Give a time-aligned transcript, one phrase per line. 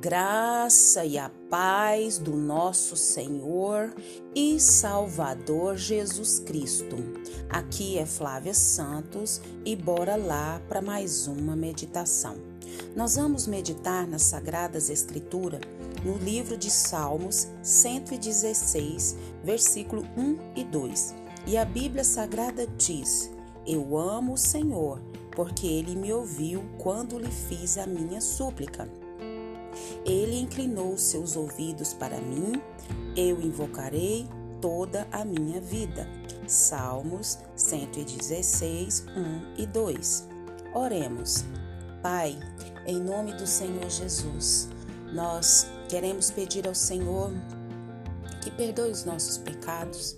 [0.00, 3.92] graça e a paz do nosso Senhor
[4.34, 6.96] e Salvador Jesus Cristo.
[7.50, 12.36] Aqui é Flávia Santos e bora lá para mais uma meditação.
[12.96, 15.60] Nós vamos meditar nas Sagradas Escrituras
[16.02, 21.14] no livro de Salmos 116, versículo 1 e 2.
[21.46, 23.30] E a Bíblia Sagrada diz:
[23.66, 24.98] Eu amo o Senhor,
[25.36, 28.99] porque ele me ouviu quando lhe fiz a minha súplica.
[30.04, 32.52] Ele inclinou seus ouvidos para mim,
[33.16, 34.28] eu invocarei
[34.60, 36.08] toda a minha vida.
[36.46, 39.06] Salmos 116,
[39.56, 40.28] 1 e 2.
[40.74, 41.44] Oremos.
[42.02, 42.38] Pai,
[42.86, 44.68] em nome do Senhor Jesus,
[45.12, 47.30] nós queremos pedir ao Senhor
[48.42, 50.16] que perdoe os nossos pecados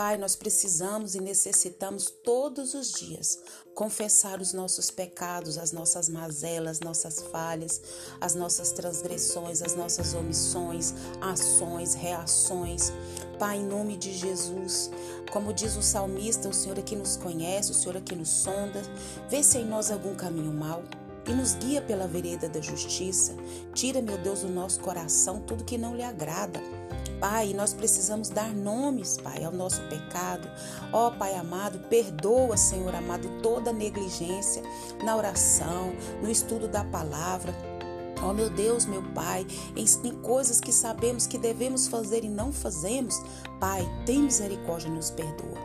[0.00, 3.38] Pai, nós precisamos e necessitamos todos os dias
[3.74, 7.82] confessar os nossos pecados, as nossas mazelas, nossas falhas,
[8.18, 12.90] as nossas transgressões, as nossas omissões, ações, reações.
[13.38, 14.90] Pai, em nome de Jesus,
[15.30, 18.30] como diz o salmista, o Senhor é que nos conhece, o Senhor é que nos
[18.30, 18.80] sonda,
[19.28, 20.82] vê se em nós algum caminho mau
[21.28, 23.34] e nos guia pela vereda da justiça.
[23.74, 26.58] Tira, meu Deus, do nosso coração tudo que não lhe agrada
[27.20, 30.48] Pai, nós precisamos dar nomes, Pai, ao nosso pecado.
[30.90, 34.62] Ó oh, Pai amado, perdoa, Senhor amado, toda negligência
[35.04, 37.54] na oração, no estudo da palavra.
[38.22, 42.28] Ó oh, meu Deus, meu Pai, em, em, coisas que sabemos que devemos fazer e
[42.28, 43.22] não fazemos,
[43.58, 45.58] Pai, tem misericórdia e nos perdoa.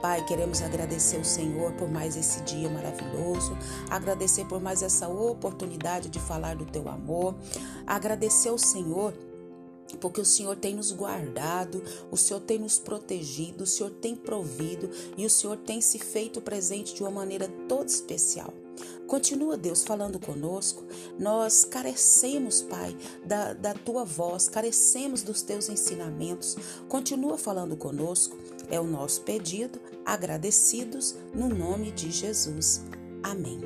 [0.00, 3.56] Pai, queremos agradecer o Senhor por mais esse dia maravilhoso,
[3.90, 7.34] agradecer por mais essa oportunidade de falar do teu amor,
[7.86, 9.14] agradecer ao Senhor
[9.96, 14.90] porque o Senhor tem nos guardado, o Senhor tem nos protegido, o Senhor tem provido
[15.16, 18.52] e o Senhor tem se feito presente de uma maneira toda especial.
[19.06, 20.84] Continua, Deus, falando conosco.
[21.18, 26.56] Nós carecemos, Pai, da, da tua voz, carecemos dos teus ensinamentos.
[26.88, 28.36] Continua falando conosco.
[28.70, 32.80] É o nosso pedido, agradecidos no nome de Jesus.
[33.22, 33.60] Amém.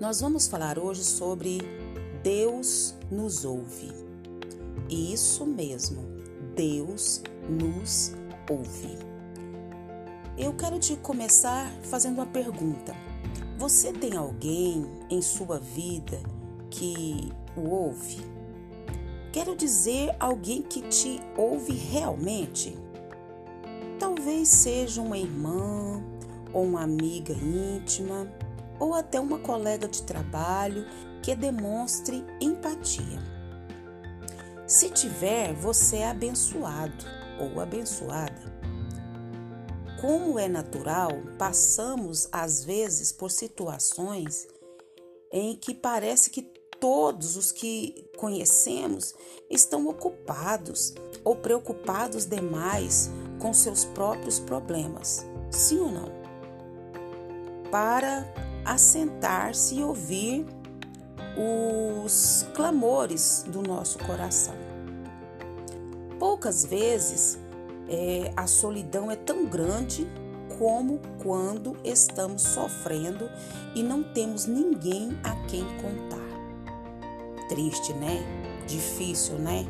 [0.00, 1.60] Nós vamos falar hoje sobre
[2.22, 4.01] Deus nos ouve.
[4.92, 6.02] Isso mesmo,
[6.54, 8.12] Deus nos
[8.50, 8.98] ouve.
[10.36, 12.94] Eu quero te começar fazendo uma pergunta.
[13.56, 16.20] Você tem alguém em sua vida
[16.68, 18.20] que o ouve?
[19.32, 22.76] Quero dizer, alguém que te ouve realmente?
[23.98, 26.04] Talvez seja uma irmã,
[26.52, 28.30] ou uma amiga íntima,
[28.78, 30.84] ou até uma colega de trabalho
[31.22, 33.31] que demonstre empatia.
[34.72, 37.04] Se tiver, você é abençoado
[37.38, 38.40] ou abençoada.
[40.00, 44.48] Como é natural, passamos às vezes por situações
[45.30, 46.40] em que parece que
[46.80, 49.14] todos os que conhecemos
[49.50, 55.22] estão ocupados ou preocupados demais com seus próprios problemas.
[55.50, 56.08] Sim ou não?
[57.70, 58.24] Para
[58.64, 60.46] assentar-se e ouvir
[61.36, 64.61] os clamores do nosso coração.
[66.22, 67.36] Poucas vezes
[67.88, 70.06] é, a solidão é tão grande
[70.56, 73.28] como quando estamos sofrendo
[73.74, 77.48] e não temos ninguém a quem contar.
[77.48, 78.22] Triste, né?
[78.68, 79.66] Difícil, né?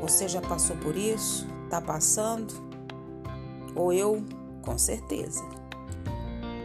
[0.00, 1.46] Você já passou por isso?
[1.68, 2.54] Tá passando?
[3.74, 4.24] Ou eu?
[4.62, 5.44] Com certeza.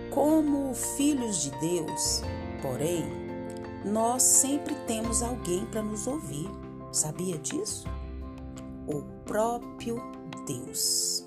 [0.09, 2.21] Como filhos de Deus,
[2.61, 3.03] porém,
[3.83, 6.49] nós sempre temos alguém para nos ouvir.
[6.93, 7.83] Sabia disso?
[8.87, 10.01] O próprio
[10.45, 11.25] Deus.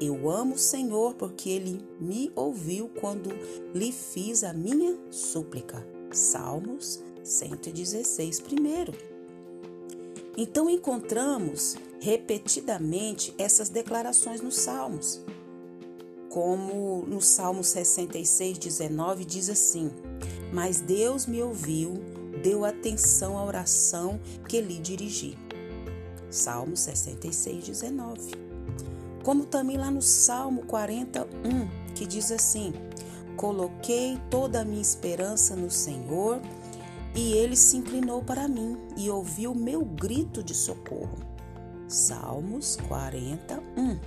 [0.00, 3.30] Eu amo o Senhor porque ele me ouviu quando
[3.74, 5.86] lhe fiz a minha súplica.
[6.12, 8.92] Salmos 116, primeiro.
[10.36, 15.20] Então encontramos repetidamente essas declarações nos Salmos.
[16.28, 19.90] Como no Salmo 66, 19 diz assim:
[20.52, 21.94] mas Deus me ouviu,
[22.42, 25.38] deu atenção à oração que lhe dirigi.
[26.32, 28.32] Salmo 66, 19.
[29.22, 32.72] Como também lá no Salmo 41, que diz assim:
[33.36, 36.40] Coloquei toda a minha esperança no Senhor,
[37.14, 41.18] e ele se inclinou para mim e ouviu meu grito de socorro.
[41.86, 44.00] Salmos 41.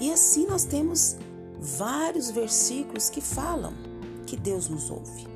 [0.00, 1.18] E assim nós temos
[1.60, 3.74] vários versículos que falam
[4.26, 5.28] que Deus nos ouve.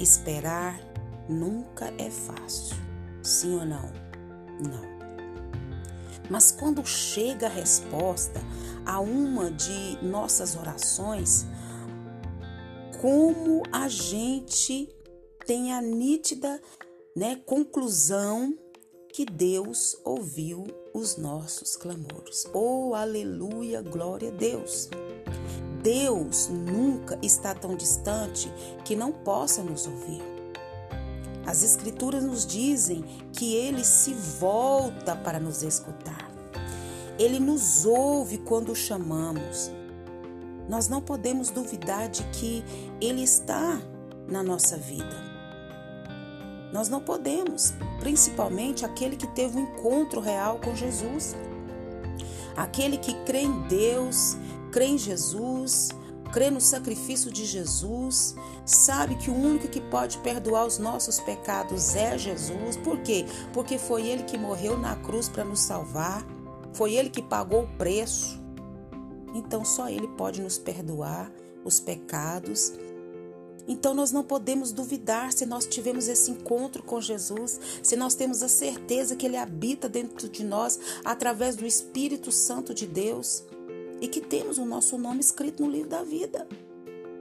[0.00, 0.80] Esperar
[1.28, 2.76] nunca é fácil.
[3.22, 4.05] Sim ou não?
[4.60, 4.96] Não.
[6.28, 8.40] Mas quando chega a resposta
[8.84, 11.46] a uma de nossas orações,
[13.00, 14.88] como a gente
[15.46, 16.60] tem a nítida
[17.14, 18.56] né, conclusão
[19.12, 22.44] que Deus ouviu os nossos clamores.
[22.52, 24.90] Oh, aleluia, glória a Deus.
[25.82, 28.52] Deus nunca está tão distante
[28.84, 30.35] que não possa nos ouvir.
[31.46, 36.28] As Escrituras nos dizem que Ele se volta para nos escutar.
[37.18, 39.70] Ele nos ouve quando o chamamos.
[40.68, 42.64] Nós não podemos duvidar de que
[43.00, 43.80] Ele está
[44.28, 45.24] na nossa vida.
[46.72, 51.36] Nós não podemos, principalmente aquele que teve um encontro real com Jesus.
[52.56, 54.36] Aquele que crê em Deus,
[54.72, 55.90] crê em Jesus,
[56.36, 58.36] crê no sacrifício de Jesus,
[58.66, 62.76] sabe que o único que pode perdoar os nossos pecados é Jesus.
[62.84, 63.24] Por quê?
[63.54, 66.26] Porque foi Ele que morreu na cruz para nos salvar,
[66.74, 68.38] foi Ele que pagou o preço.
[69.32, 71.32] Então só Ele pode nos perdoar
[71.64, 72.74] os pecados.
[73.66, 78.42] Então nós não podemos duvidar se nós tivemos esse encontro com Jesus, se nós temos
[78.42, 83.42] a certeza que Ele habita dentro de nós através do Espírito Santo de Deus
[84.00, 86.46] e que temos o nosso nome escrito no livro da vida.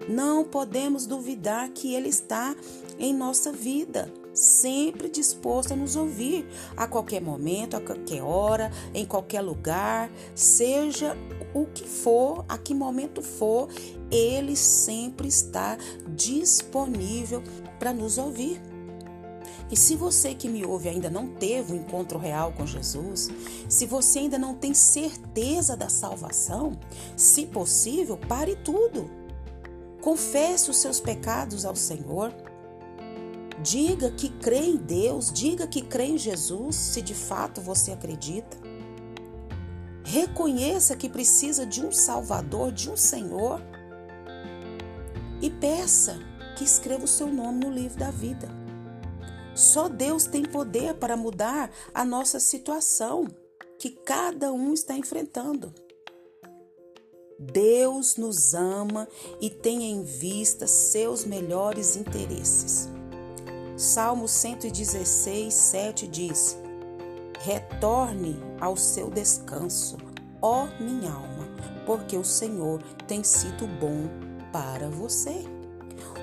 [0.08, 2.56] Não podemos duvidar que Ele está
[3.00, 6.46] em nossa vida, sempre disposto a nos ouvir,
[6.78, 11.18] a qualquer momento, a qualquer hora, em qualquer lugar, seja
[11.54, 13.68] o que for, a que momento for,
[14.12, 15.78] Ele sempre está
[16.10, 17.42] disponível
[17.80, 18.62] para nos ouvir.
[19.70, 23.30] E se você que me ouve ainda não teve um encontro real com Jesus,
[23.68, 26.78] se você ainda não tem certeza da salvação,
[27.16, 29.10] se possível, pare tudo.
[30.02, 32.32] Confesse os seus pecados ao Senhor.
[33.64, 38.56] Diga que crê em Deus, diga que crê em Jesus, se de fato você acredita.
[40.04, 43.60] Reconheça que precisa de um Salvador, de um Senhor.
[45.42, 46.20] E peça
[46.56, 48.65] que escreva o seu nome no livro da vida.
[49.56, 53.26] Só Deus tem poder para mudar a nossa situação
[53.80, 55.74] que cada um está enfrentando.
[57.40, 59.08] Deus nos ama
[59.40, 62.90] e tem em vista seus melhores interesses.
[63.78, 66.58] Salmo 116, 7 diz:
[67.40, 69.98] Retorne ao seu descanso,
[70.42, 71.48] ó minha alma,
[71.86, 74.10] porque o Senhor tem sido bom
[74.52, 75.55] para você.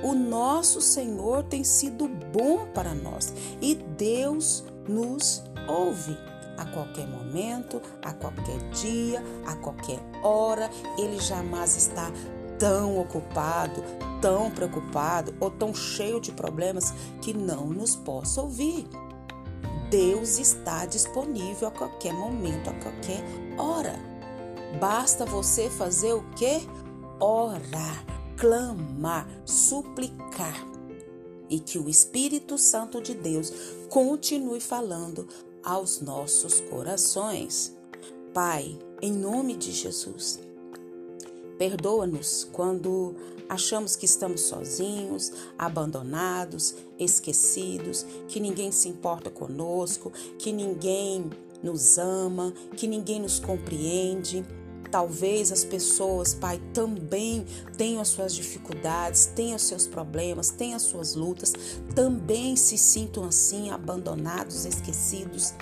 [0.02, 6.18] O nosso Senhor tem sido bom para nós e Deus nos ouve
[6.58, 10.68] a qualquer momento, a qualquer dia, a qualquer hora.
[10.98, 12.10] Ele jamais está
[12.58, 13.80] tão ocupado,
[14.20, 18.88] tão preocupado ou tão cheio de problemas que não nos possa ouvir.
[19.88, 23.22] Deus está disponível a qualquer momento, a qualquer
[23.56, 23.94] hora.
[24.80, 26.68] Basta você fazer o que?
[27.20, 30.66] Orar clamar, suplicar
[31.48, 33.52] e que o Espírito Santo de Deus
[33.88, 35.28] continue falando
[35.62, 37.76] aos nossos corações.
[38.32, 40.40] Pai, em nome de Jesus,
[41.58, 43.14] perdoa-nos quando
[43.48, 51.28] achamos que estamos sozinhos, abandonados, esquecidos, que ninguém se importa conosco, que ninguém
[51.62, 54.42] nos ama, que ninguém nos compreende.
[54.92, 57.46] Talvez as pessoas, Pai, também
[57.78, 61.54] tenham as suas dificuldades, tenham os seus problemas, tenham as suas lutas,
[61.94, 65.54] também se sintam assim abandonados, esquecidos,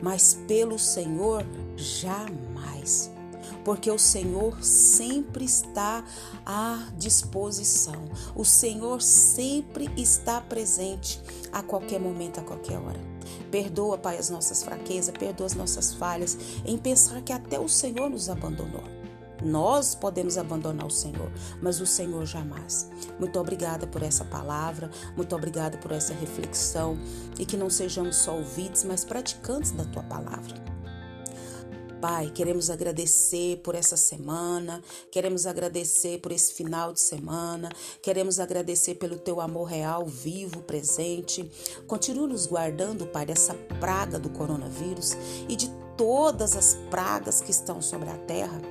[0.00, 1.44] mas pelo Senhor
[1.76, 3.17] jamais
[3.64, 6.04] porque o Senhor sempre está
[6.44, 8.08] à disposição.
[8.34, 11.20] O Senhor sempre está presente
[11.52, 13.00] a qualquer momento, a qualquer hora.
[13.50, 18.08] Perdoa, Pai, as nossas fraquezas, perdoa as nossas falhas, em pensar que até o Senhor
[18.10, 18.98] nos abandonou.
[19.42, 21.30] Nós podemos abandonar o Senhor,
[21.62, 22.90] mas o Senhor jamais.
[23.18, 26.98] Muito obrigada por essa palavra, muito obrigada por essa reflexão
[27.38, 30.77] e que não sejamos só ouvidos, mas praticantes da tua palavra.
[32.00, 38.94] Pai, queremos agradecer por essa semana, queremos agradecer por esse final de semana, queremos agradecer
[38.94, 41.50] pelo teu amor real, vivo, presente.
[41.88, 45.16] Continua nos guardando, Pai, dessa praga do coronavírus
[45.48, 48.62] e de todas as pragas que estão sobre a terra.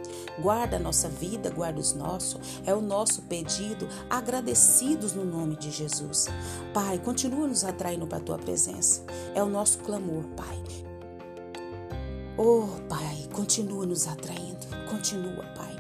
[0.42, 2.40] Guarda a nossa vida, guarda os nossos.
[2.66, 6.28] É o nosso pedido, agradecidos no nome de Jesus.
[6.74, 9.04] Pai, continua nos atraindo para a tua presença.
[9.36, 10.87] É o nosso clamor, Pai.
[12.40, 14.68] Oh, Pai, continua nos atraindo.
[14.88, 15.76] Continua, Pai.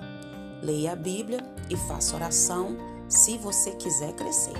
[0.63, 2.75] Leia a Bíblia e faça oração
[3.07, 4.55] se você quiser crescer.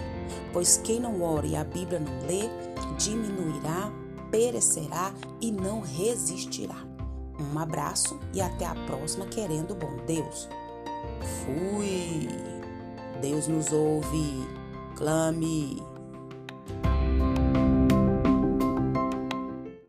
[0.53, 2.47] Pois quem não ora e a Bíblia não lê,
[2.99, 3.91] diminuirá,
[4.29, 5.11] perecerá
[5.41, 6.85] e não resistirá.
[7.39, 10.47] Um abraço e até a próxima, querendo bom Deus.
[11.43, 12.27] Fui.
[13.21, 14.47] Deus nos ouve.
[14.95, 15.81] Clame.